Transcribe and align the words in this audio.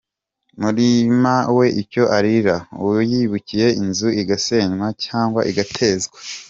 murima 0.61 1.35
we 1.57 1.65
icyo 1.81 2.03
ararira; 2.15 2.55
uwiyubakiye 2.83 3.67
inzu 3.81 4.07
igasenywa 4.21 4.87
cyanga 5.03 5.39
igatezwa 5.51 6.17